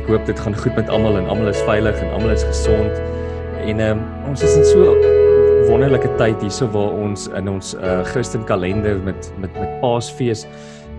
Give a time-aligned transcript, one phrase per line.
[0.00, 3.00] God dit gaan goed met almal en almal is veilig en almal is gesond.
[3.62, 4.96] En ehm um, ons is in so
[5.68, 10.46] wonderlike tyd hierso waar ons in ons uh, Christen kalender met met met Paasfees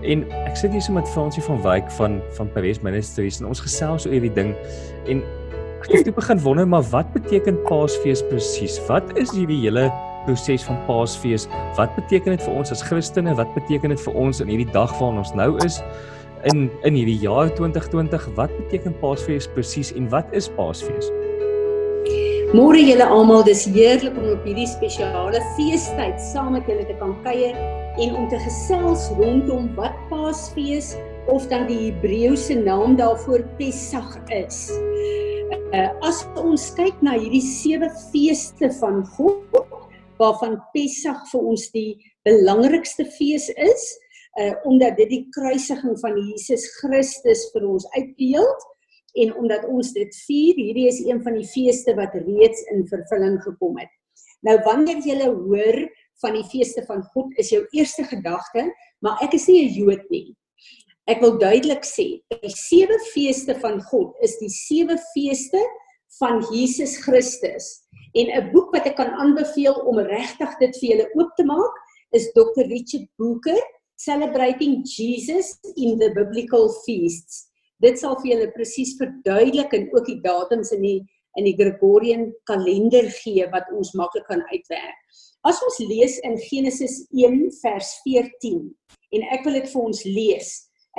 [0.04, 3.62] en ek sit hier so met Fransie van Wyk van van Paris Ministries en ons
[3.64, 4.54] gesels oor hierdie ding
[5.12, 5.24] en
[5.84, 8.80] ek het begin wonder maar wat beteken Paasfees presies?
[8.88, 9.90] Wat is hierdie hele
[10.26, 11.50] proses van Paasfees?
[11.76, 13.36] Wat beteken dit vir ons as Christene?
[13.36, 15.82] Wat beteken dit vir ons in hierdie dag waarin ons nou is?
[16.44, 21.08] In in hierdie jaar 2020, wat beteken Paasfees presies en wat is Paasfees?
[22.52, 27.16] Môre julle almal, dis heerlik om op hierdie spesiale feestyd saam met julle te kan
[27.24, 27.56] kuier
[28.04, 30.92] en om te gesels rondom wat Paasfees
[31.32, 34.68] of dan die Hebreëse naam daarvoor Pessach is.
[35.72, 39.64] Uh, as ons kyk na hierdie sewe feeste van God,
[40.20, 41.94] waarvan Pessach vir ons die
[42.28, 43.94] belangrikste fees is,
[44.42, 48.70] uh omdat dit die kruisiging van Jesus Christus vir ons uitbeeld
[49.24, 53.38] en omdat ons dit vier, hierdie is een van die feeste wat reeds in vervulling
[53.44, 53.92] gekom het.
[54.42, 55.78] Nou wanneer jy hoor
[56.24, 58.66] van die feeste van God, is jou eerste gedagte,
[59.06, 60.36] maar ek is nie 'n Jood nie.
[61.06, 65.62] Ek wil duidelik sê, die sewe feeste van God is die sewe feeste
[66.20, 67.84] van Jesus Christus.
[68.14, 71.76] En 'n boek wat ek kan aanbeveel om regtig dit vir julle oop te maak,
[72.12, 72.64] is Dr.
[72.70, 73.60] Richard Booker
[74.04, 77.48] Celebrating Jesus in the Biblical Feasts.
[77.80, 80.98] Dit sal vir julle presies verduidelik en ook die datums in die
[81.40, 84.98] in die Gregorian kalender gee wat ons maklik kan uitwerk.
[85.48, 88.60] As ons lees in Genesis 1 vers 14
[89.16, 90.52] en ek wil dit vir ons lees.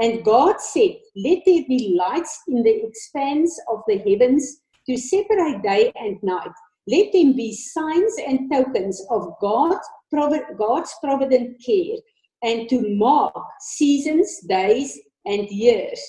[0.03, 4.49] And God said, let there be lights in the expanse of the heavens
[4.89, 6.57] to separate day and night.
[6.89, 9.79] Let them be signs and tokens of God,
[10.11, 12.01] God's provident care
[12.45, 16.01] and to mark seasons, days and years.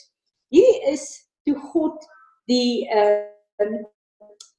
[0.52, 1.08] Hierdie is
[1.48, 1.98] toe God
[2.52, 3.24] die uh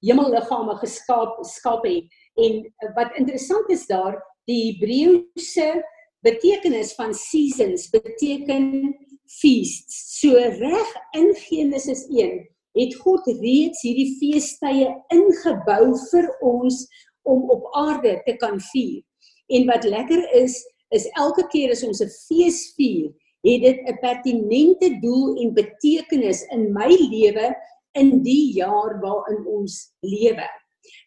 [0.04, 2.08] hemelliggame geskaap skaap het
[2.40, 2.64] en
[2.96, 5.80] wat interessant is daar die Hebreëse
[6.26, 8.92] betekenis van seasons beteken
[9.40, 10.20] feasts.
[10.20, 12.38] So reg in Genesis 1
[12.76, 16.84] het God reeds hierdie feestydde ingebou vir ons
[17.26, 19.00] om op aarde te kan vier.
[19.48, 20.58] En wat lekker is,
[20.96, 23.12] is elke keer as ons 'n fees vier,
[23.46, 27.54] het dit 'n pertinente doel en betekenis in my lewe
[27.94, 30.46] in die jaar waarin ons lewe.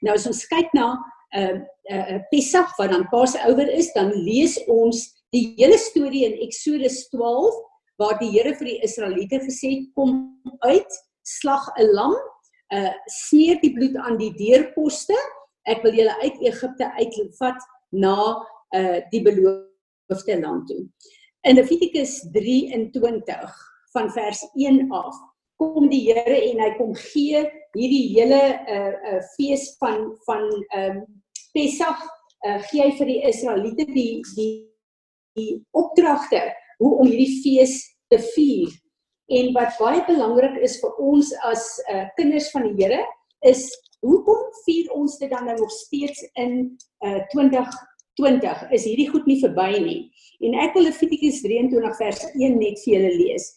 [0.01, 0.97] Nou as ons kyk na
[1.35, 1.57] 'n uh,
[1.89, 7.09] 'n uh, Pessach wat dan Pasouer is, dan lees ons die hele storie in Eksodus
[7.09, 7.55] 12
[7.99, 10.91] waar die Here vir die Israeliete gesê het kom uit,
[11.23, 12.15] slag 'n lam,
[12.73, 15.17] uh sneer die bloed aan die deurposte.
[15.65, 17.59] Ek wil julle uit Egipte uitvat
[17.91, 18.17] na
[18.75, 19.68] uh die beloofde
[20.09, 20.87] land toe.
[21.41, 23.55] In Levitikus 23
[23.91, 25.15] van vers 1 af
[25.55, 27.43] kom die Here en hy kom gee
[27.75, 31.05] hierdie hele uh uh fees van van ehm um,
[31.53, 32.01] Pessach
[32.47, 34.53] uh gee hy vir die Israeliete die die
[35.37, 36.41] die opdragte
[36.79, 38.71] hoe om hierdie fees te vier.
[39.29, 43.03] En wat baie belangrik is vir ons as uh kinders van die Here
[43.45, 43.69] is
[44.03, 47.19] hoekom vier ons dit dan nou nog steeds in uh
[48.19, 48.67] 2020?
[48.75, 49.99] Is hierdie goed nie verby nie?
[50.45, 53.49] En ek wil Levitikus 23 vers 1 net vir julle lees.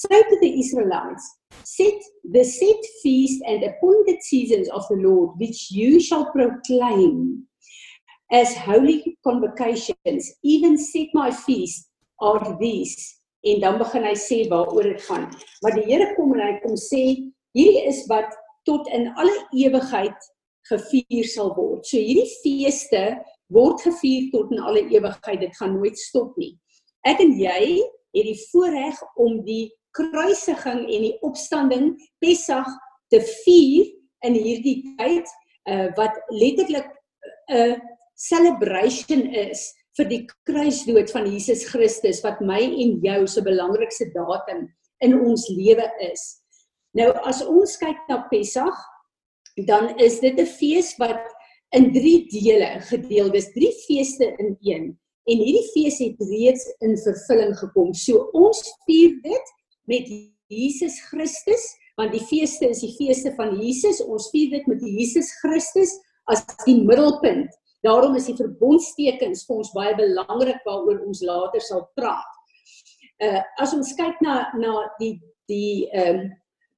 [0.00, 1.24] Say to the Israelites,
[1.64, 7.44] set the set feast and appointed seasons of the Lord, which you shall proclaim
[8.32, 13.16] as holy convocations, even set my feast are these.
[13.44, 15.26] En dan begin hy sê waaroor dit gaan.
[15.64, 17.02] Maar die Here kom en hy kom sê,
[17.56, 18.32] hierdie is wat
[18.68, 20.28] tot in alle ewigheid
[20.68, 21.86] gevier sal word.
[21.88, 23.04] So hierdie feeste
[23.54, 25.40] word gevier tot in alle ewigheid.
[25.40, 26.54] Dit gaan nooit stop nie.
[27.08, 27.80] Ek en jy
[28.14, 31.92] het die voorreg om die kruisiging en die opstanding
[32.22, 32.70] Pessach
[33.10, 33.90] te vier
[34.26, 35.26] in hierdie tyd
[35.70, 36.88] uh, wat letterlik
[37.50, 37.76] 'n uh,
[38.14, 44.68] celebration is vir die kruisdood van Jesus Christus wat my en jou se belangrikste datum
[45.04, 46.22] in ons lewe is.
[46.94, 48.78] Nou as ons kyk na Pessach,
[49.66, 51.24] dan is dit 'n fees wat
[51.76, 53.30] in drie dele gedeel.
[53.30, 54.90] Dis drie feeste in een.
[55.30, 57.92] En hierdie fees het reeds in vervulling gekom.
[57.94, 59.54] So ons vier dit
[59.90, 60.08] met
[60.50, 61.66] Jesus Christus,
[62.00, 64.00] want die feeste is die feeste van Jesus.
[64.02, 65.94] Ons vier dit met Jesus Christus
[66.30, 67.52] as die middelpunt.
[67.86, 72.36] Daarom is die verbondstekens vir ons baie belangrik waaroor ons later sal praat.
[73.20, 75.14] Uh as ons kyk na na die
[75.50, 76.28] die ehm um,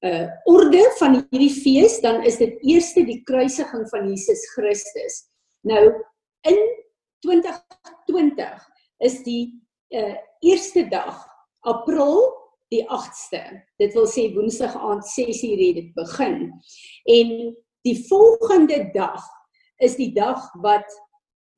[0.03, 5.19] uh orde van hierdie fees dan is dit eerste die kruisiging van Jesus Christus.
[5.63, 5.93] Nou
[6.49, 6.59] in
[7.23, 8.65] 2020
[9.07, 9.45] is die
[9.95, 11.21] uh eerste dag
[11.61, 12.19] April
[12.73, 13.43] die 8ste.
[13.79, 16.51] Dit wil sê Woensdag aand 6:00 het dit begin.
[17.07, 17.31] En
[17.87, 19.23] die volgende dag
[19.79, 20.89] is die dag wat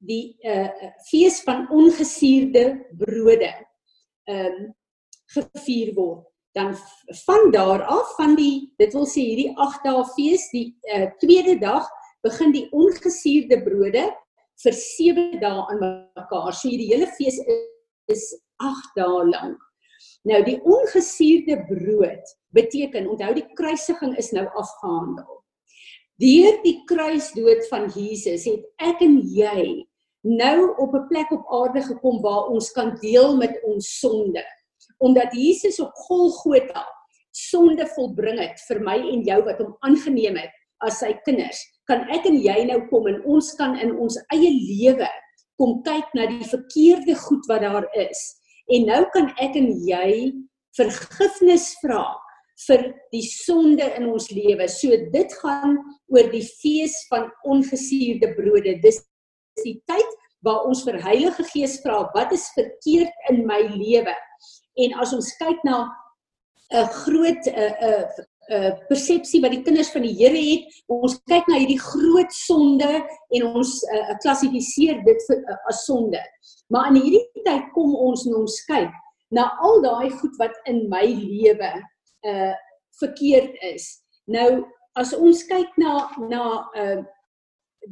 [0.04, 0.68] die uh
[1.08, 3.52] fees van ongesuurde brode
[4.24, 4.74] ehm um,
[5.34, 6.33] gevier word.
[6.54, 6.74] Dan
[7.24, 11.58] van daar af van die dit wil sê hierdie 8 dae fees, die uh tweede
[11.58, 11.88] dag
[12.22, 14.04] begin die ongesuurde brode
[14.62, 16.52] vir 7 dae aan mekaar.
[16.54, 17.62] So hierdie hele fees is,
[18.14, 18.26] is
[18.62, 19.58] 8 dae lank.
[20.24, 25.40] Nou die ongesuurde brood beteken onthou die kruisiging is nou afgehandel.
[26.22, 29.84] Deur die kruisdood van Jesus het ek en jy
[30.24, 34.44] nou op 'n plek op aarde gekom waar ons kan deel met ons sonde.
[35.04, 36.84] Omdat Jesus op Golgotha
[37.34, 40.54] sonde volbring het vir my en jou wat hom aangeneem het
[40.84, 44.50] as sy kinders, kan ek en jy nou kom en ons kan in ons eie
[44.54, 45.08] lewe
[45.60, 48.20] kom kyk na die verkeerde goed wat daar is.
[48.72, 50.32] En nou kan ek en jy
[50.74, 52.04] vergifnis vra
[52.66, 54.66] vir die sonde in ons lewe.
[54.70, 55.78] So dit gaan
[56.12, 58.78] oor die fees van ongesuurde brode.
[58.82, 59.02] Dis
[59.62, 64.14] die tyd waar ons vir Heilige Gees vra wat is verkeerd in my lewe.
[64.82, 65.88] En as ons kyk na
[66.72, 71.46] 'n groot 'n 'n 'n persepsie wat die kinders van die Here het, ons kyk
[71.48, 72.90] na hierdie groot sonde
[73.30, 76.20] en ons uh, klassifiseer dit vir, uh, as sonde.
[76.68, 78.92] Maar in hierdie tyd kom ons en ons kyk
[79.34, 81.72] na al daai goed wat in my lewe
[82.28, 82.54] uh
[83.00, 83.88] verkeerd is.
[84.30, 85.96] Nou as ons kyk na
[86.30, 86.44] na
[86.78, 87.02] uh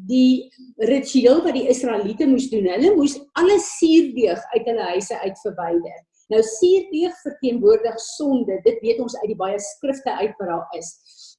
[0.09, 0.49] die
[0.89, 5.99] ritueel wat die Israeliete moes doen, hulle moes alle suurdeeg uit hulle huise uit verwyder.
[6.33, 8.59] Nou suurdeeg verteenwoordig sonde.
[8.65, 10.93] Dit weet ons uit die baie skrifte uit wat daar is.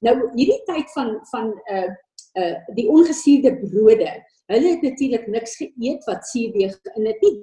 [0.06, 1.90] Nou hierdie tyd van van uh
[2.38, 4.10] uh die ongesuurde brode.
[4.52, 7.36] Hulle het natuurlik niks geëet wat suurdeeg in dit nie.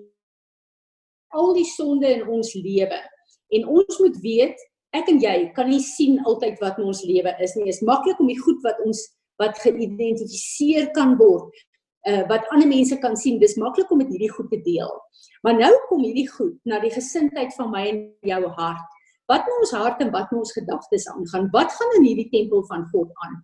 [1.36, 3.00] Al die sonde in ons lewe.
[3.51, 4.59] En ons moet weet,
[4.95, 7.65] ek en jy kan nie sien altyd wat in ons lewe is nie.
[7.68, 9.04] Dit is maklik om die goed wat ons
[9.42, 11.56] wat geïdentifiseer kan word
[12.09, 14.92] uh wat ander mense kan sien dis maklik om met hierdie goed te deel.
[15.45, 18.98] Maar nou kom hierdie goed na die gesindheid van my en jou hart.
[19.31, 21.48] Wat in ons hart en wat in ons gedagtes aangaan?
[21.53, 23.38] Wat gaan in hierdie tempel van God aan?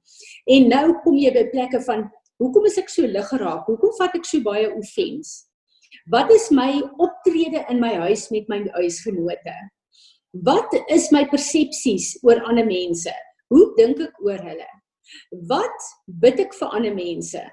[0.56, 2.08] En nou kom jy by plekke van
[2.42, 3.66] hoekom is ek so lig geraak?
[3.70, 5.48] Hoekom vat ek so baie offens?
[6.12, 9.56] Wat is my optrede in my huis met my huisgenote?
[10.48, 13.14] Wat is my persepsies oor ander mense?
[13.52, 14.68] Hoe dink ek oor hulle?
[15.48, 15.88] Wat
[16.24, 17.44] bid ek vir ander mense?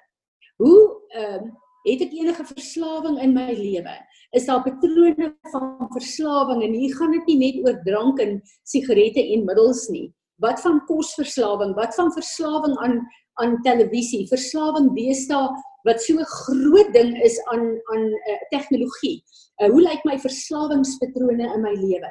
[0.62, 1.52] Hoe ehm uh,
[1.84, 3.94] het ek enige verslawing in my lewe?
[4.32, 8.38] Is daar patrone van verslawing en hier gaan dit nie net oor drank en
[8.70, 10.08] sigarette en middels nie.
[10.42, 11.74] Wat van kosverslawing?
[11.76, 12.98] Wat van verslawing aan
[13.42, 14.24] aan televisie?
[14.30, 15.50] Verslawing deesdae
[15.84, 19.22] wat so 'n groot ding is aan aan uh, tegnologie.
[19.60, 22.10] Uh, hoe lyk my verslawingspatrone in my lewe?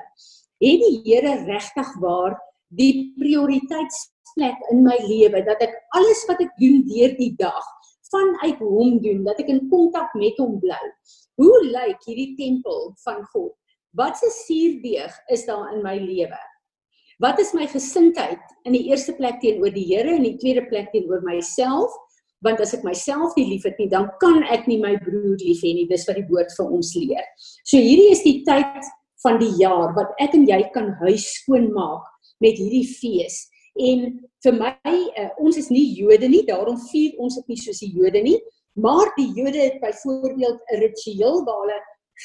[0.61, 6.41] Het die Here regtig waar die prioriteits plek in my lewe dat ek alles wat
[6.41, 7.65] ek doen deur die dag
[8.13, 10.81] vanuit hom doen, dat ek in kontak met hom bly.
[11.41, 13.53] Hoe lyk hierdie tempel van God?
[13.97, 16.39] Wat se suurdeeg is daar in my lewe?
[17.21, 20.65] Wat is my gesindheid in die eerste plek teenoor die Here en in die tweede
[20.69, 21.93] plek teenoor myself?
[22.43, 25.75] Want as ek myself nie liefhet nie, dan kan ek nie my broer lief hê
[25.77, 25.85] nie.
[25.87, 27.29] Dis wat die woord vir ons leer.
[27.63, 28.89] So hierdie is die tyd
[29.23, 32.09] van die jaar wat ek en jy kan huis skoon maak
[32.43, 33.45] met hierdie fees.
[33.79, 34.03] En
[34.43, 37.93] vir my uh, ons is nie Jode nie, daarom vier ons dit nie soos die
[37.95, 38.37] Jode nie,
[38.73, 41.79] maar die Jode het byvoorbeeld 'n ritueel waar hulle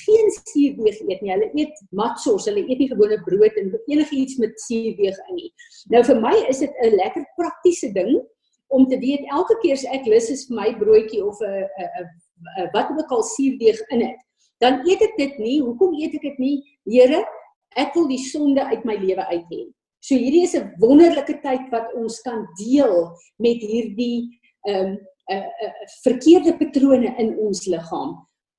[0.05, 1.33] geen suurdeeg eet nie.
[1.33, 5.52] Hulle eet matsos, hulle eet nie gewone brood en enigiets met suurdeeg in nie.
[5.93, 8.21] Nou vir my is dit 'n lekker praktiese ding
[8.69, 11.64] om te weet elke keer as ek lus is vir my broodjie of 'n
[12.61, 14.21] 'n wat ook al suurdeeg in het,
[14.61, 15.61] dan eet ek dit nie.
[15.61, 16.78] Hoekom eet ek dit nie?
[16.85, 17.25] Here,
[17.76, 19.62] ek wil die sonde uit my lewe uit hê.
[20.00, 24.99] So hierdie is 'n wonderlike tyd wat ons kan deel met hierdie ehm um,
[25.31, 28.17] uh, uh, verkeerde patrone in ons liggaam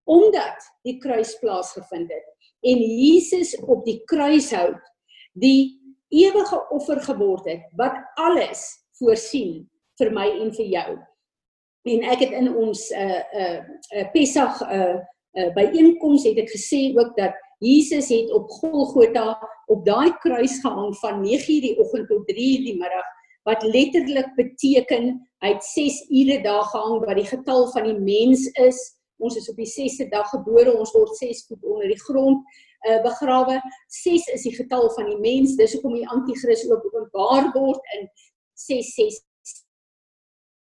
[0.09, 2.27] omdat die kruis plaasgevind het
[2.61, 4.81] en Jesus op die kruishout
[5.33, 5.79] die
[6.09, 8.65] ewige offer geword het wat alles
[8.97, 9.67] voorsien
[9.99, 10.89] vir my en vir jou.
[11.89, 13.59] En ek het in ons uh uh,
[13.95, 14.97] uh Pessag uh,
[15.37, 19.37] uh byeenkoms het ek gesê ook dat Jesus het op Golgotha
[19.67, 23.07] op daai kruis gehang van 9:00 die oggend tot 3:00 die middag
[23.43, 28.47] wat letterlik beteken hy het 6 ure daar gehang wat die getal van die mens
[28.47, 28.79] is.
[29.17, 32.43] Ons is op die 6ste dag gebore, ons word 6 voet onder die grond
[32.87, 33.59] uh, begrawe.
[33.87, 35.55] 6 is die getal van die mens.
[35.55, 38.07] Dis hoekom die anti-kris ook openbaar word in
[38.53, 39.25] 666.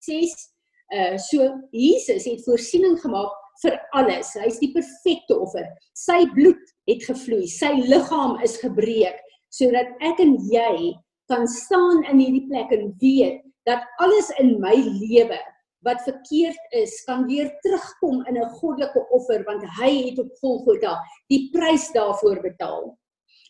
[0.07, 0.55] 6
[0.87, 3.33] uh so Jesus het voorsiening gemaak
[3.63, 4.33] vir alles.
[4.37, 5.67] Hy's die perfekte offer.
[5.97, 7.47] Sy bloed het gevloei.
[7.47, 9.23] Sy liggaam is gebreek
[9.57, 10.93] sodat ek en jy
[11.31, 15.39] kan staan in hierdie plek en weet dat alles in my lewe
[15.87, 20.97] wat verkeerd is kan weer terugkom in 'n goddelike offer want hy het op Golgotha
[21.29, 22.97] die prys daarvoor betaal.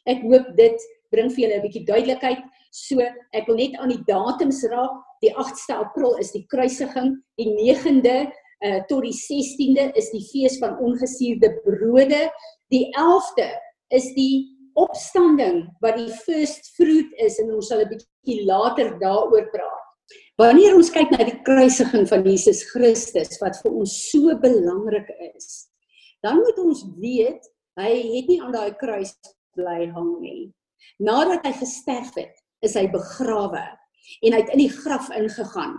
[0.06, 0.78] Ek hoop dit
[1.12, 2.44] bring vir julle 'n bietjie duidelikheid.
[2.72, 3.00] So,
[3.34, 5.04] ek wil net aan die datums raak.
[5.22, 8.32] Die 8ste April is die kruisiging, die 9de
[8.66, 12.28] uh, tot die 16de is die fees van ongesuurde brode.
[12.74, 13.50] Die 11de
[13.96, 14.46] is die
[14.78, 19.86] opstanding wat die first fruit is en ons sal 'n bietjie later daaroor praat.
[20.38, 25.68] Wanneer ons kyk na die kruisiging van Jesus Christus wat vir ons so belangrik is,
[26.22, 27.42] dan moet ons weet
[27.78, 29.16] hy het nie aan daai kruis
[29.58, 30.54] bly hang nie.
[31.02, 33.66] Nadat hy gesterf het, is hy begrawe
[34.24, 35.78] en hy het in die graf ingegaan.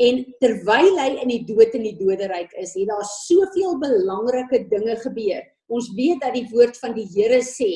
[0.00, 4.96] En terwyl hy in die dood en die doderyk is, het daar soveel belangrike dinge
[5.02, 7.70] gebeur Ons weet dat die woord van die Here sê,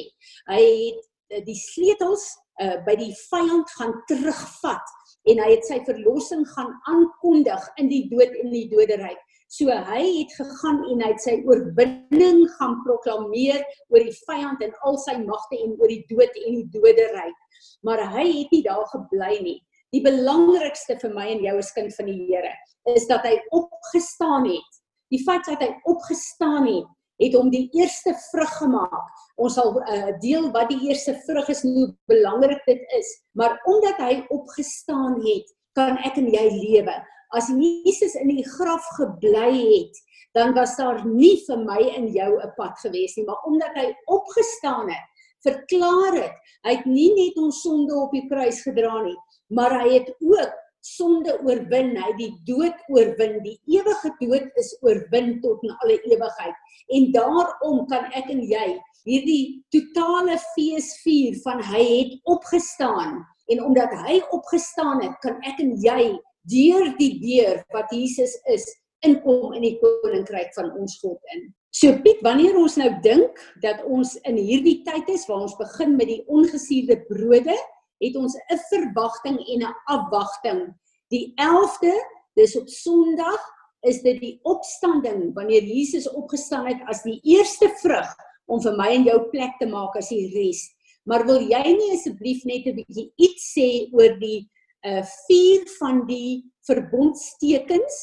[0.50, 2.26] hy het eh, die sleutels
[2.62, 4.92] uh, by die vyand gaan terugvat
[5.30, 9.18] en hy het sy verlossing gaan aankondig in die dood en die doderyk.
[9.50, 13.62] So hy het gegaan en hy het sy oorwinning gaan proklameer
[13.94, 17.42] oor die vyand en al sy magte en oor die dood en die doderyk.
[17.87, 19.58] Maar hy het nie daar gebly nie.
[19.94, 22.52] Die belangrikste vir my en jou as kind van die Here
[22.94, 24.82] is dat hy opgestaan het.
[25.10, 26.86] Die feit dat hy opgestaan het
[27.22, 29.20] het hom die eerste vrug gemaak.
[29.40, 34.00] Ons sal uh, deel wat die eerste vrug is, hoe belangrik dit is, maar omdat
[34.04, 36.96] hy opgestaan het, kan ek en jy lewe.
[37.36, 40.02] As Jesus in die graf gebly het,
[40.36, 43.88] dan was daar nie vir my en jou 'n pad gewees nie, maar omdat hy
[44.06, 45.04] opgestaan het,
[45.44, 49.16] verklaar dit, hy het nie net ons sonde op die kruis gedra nie,
[49.48, 50.54] maar hy het ook
[50.86, 53.40] sonde oorwin, hy die dood oorwin.
[53.44, 56.54] Die ewige dood is oorwin tot in alle ewigheid.
[56.94, 58.68] En daarom kan ek en jy
[59.06, 63.20] hierdie totale fees vier van hy het opgestaan.
[63.50, 66.16] En omdat hy opgestaan het, kan ek en jy
[66.50, 68.66] deur die deur wat Jesus is
[69.06, 71.48] inkom in die koninkryk van ons God in.
[71.76, 75.94] So Piet, wanneer ons nou dink dat ons in hierdie tyd is waar ons begin
[75.98, 77.56] met die ongesuurde brode,
[77.98, 80.74] het ons 'n verwagting en 'n afwagting.
[81.08, 81.94] Die 11de,
[82.34, 83.40] dis op Sondag,
[83.80, 88.08] is dit die opstanding wanneer Jesus opgestaan het as die eerste vrug
[88.46, 90.64] om vir my en jou plek te maak as die res.
[91.06, 94.48] Maar wil jy nie asseblief net 'n bietjie iets sê oor die
[94.86, 97.94] uh vier van die verbondstekens,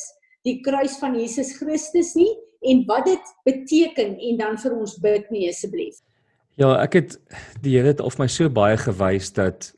[0.44, 2.32] die kruis van Jesus Christus nie
[2.62, 6.00] en wat dit beteken en dan vir ons bid nie asseblief.
[6.56, 7.18] Ja, ek het
[7.62, 9.74] die Here het of my so baie gewys dat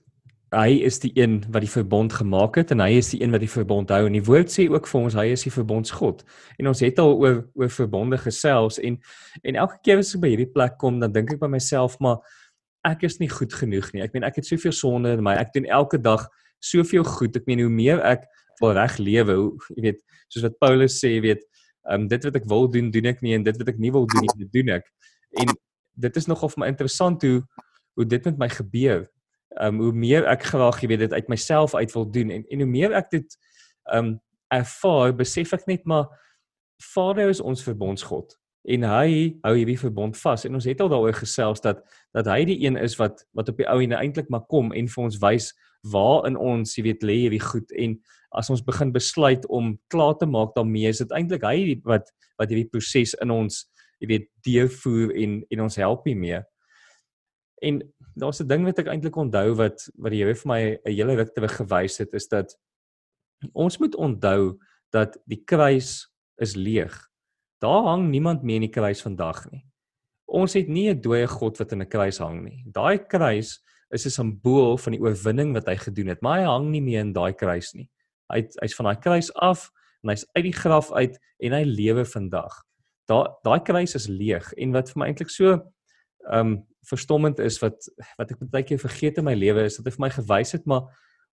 [0.55, 3.43] hy is die een wat die verbond gemaak het en hy is die een wat
[3.43, 4.05] die verbond hou.
[4.07, 6.23] En die woord sê ook vir ons hy is die verbondsgod.
[6.59, 8.97] En ons het al oor oor verbonde gesels en
[9.43, 12.21] en elke keer as ek by hierdie plek kom dan dink ek by myself maar
[12.85, 14.03] ek is nie goed genoeg nie.
[14.05, 15.35] Ek meen ek het soveel sonde in my.
[15.41, 16.27] Ek doen elke dag
[16.63, 17.35] soveel goed.
[17.35, 18.27] Ek meen hoe meer ek
[18.61, 21.43] wil reg lewe hoe jy weet soos wat Paulus sê jy weet
[21.91, 24.07] um, dit wat ek wil doen doen ek nie en dit wat ek nie wil
[24.07, 24.87] doen nie doen ek.
[25.41, 25.51] En
[26.05, 27.41] dit is nogal vir my interessant hoe
[27.95, 29.05] hoe dit met my gebeur
[29.61, 32.63] um hoe meer ek graag jy weet dit uit myself uit wil doen en en
[32.63, 33.37] hoe meer ek dit
[33.95, 34.15] um
[34.53, 36.09] ervaar besef ek net maar
[36.93, 38.35] Vader is ons verbondsgod
[38.65, 39.09] en hy
[39.45, 41.83] hou hierdie verbond vas en ons het al daaroor gesels dat
[42.17, 44.89] dat hy die een is wat wat op die ou en eintlik maar kom en
[44.91, 45.51] vir ons wys
[45.93, 47.97] waar in ons jy weet lê hierdie goed en
[48.35, 52.09] as ons begin besluit om klaar te maak daarmee is dit eintlik hy wat
[52.39, 53.63] wat hierdie proses in ons
[54.01, 56.41] jy weet deurvoer en en ons help hiermee
[57.65, 57.81] En
[58.15, 61.15] daar's 'n ding wat ek eintlik onthou wat wat die Here vir my 'n hele
[61.15, 62.55] ruk terug gewys het is dat
[63.53, 64.57] ons moet onthou
[64.91, 66.07] dat die kruis
[66.37, 66.93] is leeg.
[67.59, 69.65] Daar hang niemand meer in die kruis vandag nie.
[70.25, 72.63] Ons het nie 'n dooie God wat in 'n kruis hang nie.
[72.67, 76.71] Daai kruis is 'n simbool van die oorwinning wat hy gedoen het, maar hy hang
[76.71, 77.89] nie meer in daai kruis nie.
[78.31, 79.71] Hy hy's van daai kruis af
[80.03, 82.63] en hy's uit die graf uit en hy lewe vandag.
[83.07, 85.71] Daai daai kruis is leeg en wat vir my eintlik so
[86.33, 87.87] um verstommend is wat
[88.19, 90.65] wat ek baie keer vergeet in my lewe is dat hy vir my gewys het
[90.69, 90.85] maar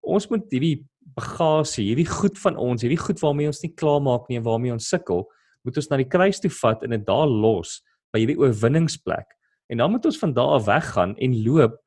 [0.03, 0.83] ons moet hierdie
[1.17, 4.75] bagasie, hierdie goed van ons, hierdie goed waarmee ons nie klaar maak nie en waarmee
[4.75, 5.25] ons sukkel,
[5.63, 7.81] moet ons na die kruis toe vat en dit daar los
[8.13, 9.29] by hierdie oorwinningsplek.
[9.71, 11.79] En dan moet ons van daar af weggaan en loop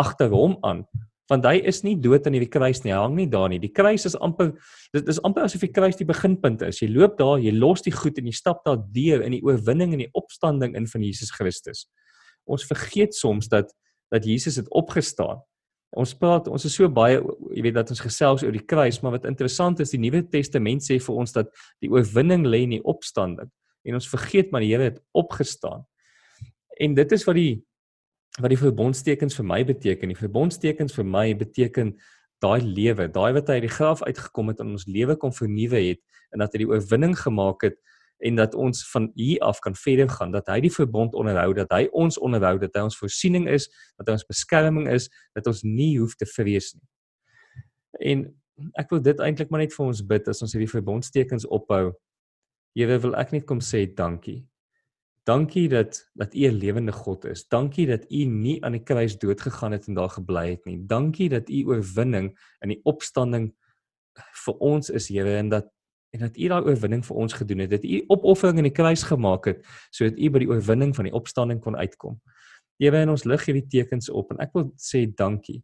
[0.00, 0.86] agter hom aan
[1.32, 3.56] want hy is nie dood aan hierdie kruis nie, hy hang nie daar nie.
[3.56, 4.50] Die kruis is amper
[4.92, 6.82] dit is amper asof die kruis die beginpunt is.
[6.82, 9.94] Jy loop daar, jy los die goed en jy stap daar deur in die oorwinning
[9.96, 11.86] en die opstanding in van Jesus Christus
[12.44, 13.72] ons vergeet soms dat
[14.12, 15.40] dat Jesus het opgestaan.
[15.96, 17.18] Ons praat ons is so baie
[17.54, 20.84] jy weet dat ons gesels oor die kruis, maar wat interessant is die Nuwe Testament
[20.84, 21.50] sê vir ons dat
[21.82, 23.50] die oorwinning lê in die opstanding
[23.84, 25.84] en ons vergeet maar die Here het opgestaan.
[26.80, 27.62] En dit is wat die
[28.42, 30.10] wat die verbondstekens vir my beteken.
[30.10, 31.92] Die verbondstekens vir my beteken
[32.42, 35.78] daai lewe, daai wat hy uit die graf uitgekom het en ons lewe kom vernuwe
[35.78, 36.02] het
[36.34, 37.78] en dat hy die oorwinning gemaak het
[38.18, 41.72] en dat ons van hier af kan verder gaan dat hy die verbond onderhou dat
[41.74, 43.68] hy ons onderhou dat hy ons voorsiening is
[43.98, 48.26] dat hy ons beskerming is dat ons nie hoef te vrees nie en
[48.78, 51.92] ek wil dit eintlik maar net vir ons bid as ons hierdie verbondstekens ophou
[52.74, 54.40] Here wil ek net kom sê dankie
[55.24, 57.48] Dankie dat dat U 'n lewende God is.
[57.48, 60.86] Dankie dat U nie aan die kruis dood gegaan het en daar gebly het nie.
[60.86, 63.54] Dankie dat U oorwinning in die opstanding
[64.44, 65.70] vir ons is, Here, en dat
[66.14, 67.74] en dat U daai oorwinning vir ons gedoen het.
[67.74, 71.14] Dat U opoffering in die kruis gemaak het sodat U by die oorwinning van die
[71.14, 72.20] opstanding kon uitkom.
[72.78, 75.60] Here, en ons lig hierdie tekens op en ek wil sê dankie.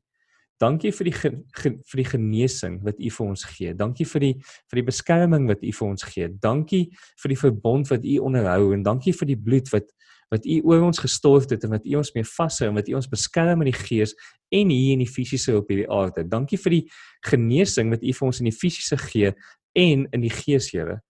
[0.61, 3.73] Dankie vir die ge, ge, vir die genesing wat U vir ons gee.
[3.75, 6.29] Dankie vir die vir die beskerming wat U vir ons gee.
[6.43, 6.83] Dankie
[7.23, 9.89] vir die verbond wat U onderhou en dankie vir die bloed wat
[10.31, 12.97] wat U oor ons gestort het en wat U ons mee vashou en wat U
[12.99, 14.15] ons beskerm in die gees
[14.55, 16.25] en hier in die fisiese op hierdie aarde.
[16.27, 16.85] Dankie vir die
[17.27, 19.35] genesing wat U vir ons in die fisiese gee
[19.79, 21.01] en in die gees, Here.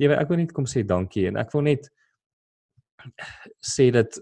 [0.00, 1.90] Here, ek wil net kom sê dankie en ek wil net
[3.60, 4.18] sê dat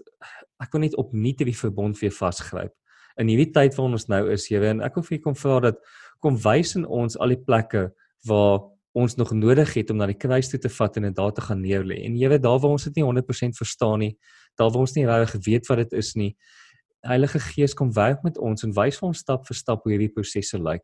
[0.61, 2.75] ek wil net opnuut hierdie verbond weer vasgryp
[3.19, 5.59] in hierdie tyd waarin ons nou is, Here, en ek wil vir U kom vra
[5.67, 5.81] dat
[6.23, 7.89] kom wys in ons al die plekke
[8.27, 8.61] waar
[8.97, 11.43] ons nog nodig het om na die kruis toe te vat en dit daar te
[11.45, 12.01] gaan neerlê.
[12.05, 14.13] En Here, daar waar ons dit nie 100% verstaan nie,
[14.59, 16.35] daar waar ons nie regtig weet wat dit is nie,
[17.01, 20.11] Heilige Gees kom werk met ons en wys vir ons stap vir stap hoe hierdie
[20.13, 20.83] prosesse lyk.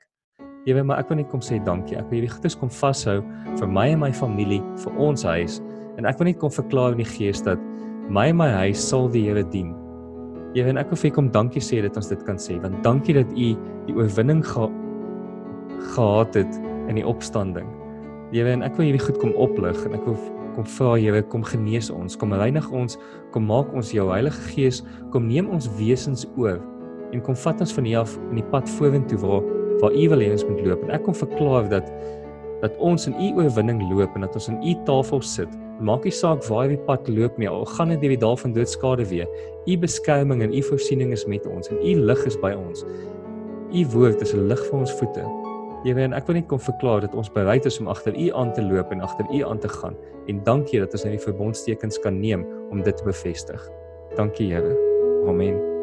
[0.65, 1.93] Here, maar ek wil net kom sê dankie.
[1.99, 3.19] Ek wil hierdie goedes kom vashou
[3.59, 5.59] vir my en my familie, vir ons huis.
[6.01, 7.61] En ek wil net kom verklaar in die Gees dat
[8.09, 9.75] my en my huis sal die Here dien.
[10.55, 13.13] Here en ek wil vir kom dankie sê dat ons dit kan sê want dankie
[13.19, 13.51] dat u
[13.85, 14.65] die oorwinning ge
[15.93, 17.69] gehad het in die opstanding.
[18.33, 20.17] Here en ek wil hierdie goed kom oplig en ek wil
[20.57, 22.97] kom vra Here kom genees ons, kom reinig ons,
[23.31, 26.57] kom maak ons jou Heilige Gees kom neem ons wesens oor
[27.13, 29.45] en kom vat ons van hier af in die pad vorentoe waar
[29.77, 31.91] waar u wil hê ons moet loop en ek kom verklaar dat
[32.61, 35.51] dat ons in u oorwinning loop en dat ons in u tafel sit.
[35.79, 38.55] Maak nie saak waar jy pad loop nie, al gaan dit deur die dal van
[38.55, 39.29] doodskade weer.
[39.69, 42.85] U beskerming en u voorsiening is met ons en u lig is by ons.
[43.77, 45.46] U woord is 'n lig vir ons voete.
[45.87, 48.51] Here, en ek wil net kom verklaar dat ons bereid is om agter u aan
[48.51, 49.95] te loop en agter u aan te gaan.
[50.27, 52.43] En dankie dat ons hierdie verbondstekens kan neem
[52.75, 53.63] om dit te bevestig.
[54.19, 54.75] Dankie, Here.
[55.31, 55.76] Amen.